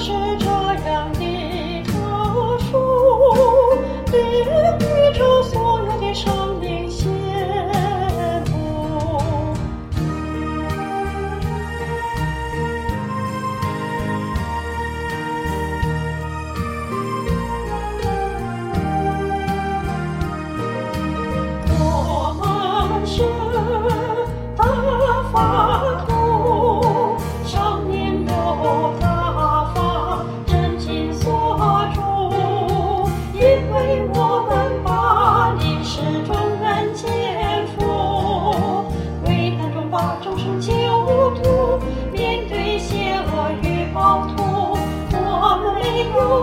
[0.00, 0.49] 是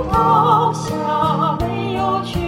[0.05, 2.46] 倒下没有去